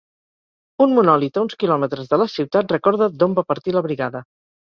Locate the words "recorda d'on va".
2.77-3.47